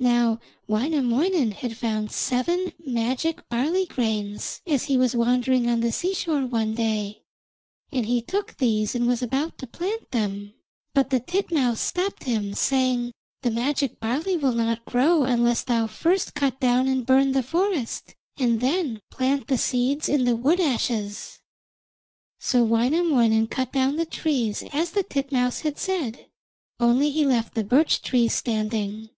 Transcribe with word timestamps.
Now 0.00 0.38
Wainamoinen 0.68 1.50
had 1.50 1.76
found 1.76 2.12
seven 2.12 2.72
magic 2.86 3.48
barley 3.48 3.84
grains 3.84 4.60
as 4.64 4.84
he 4.84 4.96
was 4.96 5.16
wandering 5.16 5.68
on 5.68 5.80
the 5.80 5.90
seashore 5.90 6.46
one 6.46 6.76
day, 6.76 7.24
and 7.90 8.06
he 8.06 8.22
took 8.22 8.58
these 8.58 8.94
and 8.94 9.08
was 9.08 9.22
about 9.24 9.58
to 9.58 9.66
plant 9.66 10.12
them; 10.12 10.54
but 10.94 11.10
the 11.10 11.18
titmouse 11.18 11.80
stopped 11.80 12.22
him, 12.22 12.54
saying: 12.54 13.10
'The 13.42 13.50
magic 13.50 13.98
barley 13.98 14.36
will 14.36 14.52
not 14.52 14.84
grow 14.84 15.24
unless 15.24 15.64
thou 15.64 15.88
first 15.88 16.32
cut 16.32 16.60
down 16.60 16.86
and 16.86 17.04
burn 17.04 17.32
the 17.32 17.42
forest, 17.42 18.14
and 18.36 18.60
then 18.60 19.00
plant 19.10 19.48
the 19.48 19.58
seeds 19.58 20.08
in 20.08 20.22
the 20.24 20.36
wood 20.36 20.60
ashes.' 20.60 21.40
So 22.38 22.62
Wainamoinen 22.62 23.48
cut 23.48 23.72
down 23.72 23.96
the 23.96 24.06
trees 24.06 24.62
as 24.72 24.92
the 24.92 25.02
titmouse 25.02 25.62
had 25.62 25.76
said, 25.76 26.28
only 26.78 27.10
he 27.10 27.26
left 27.26 27.56
the 27.56 27.64
birch 27.64 28.00
trees 28.00 28.32
standing. 28.34 29.08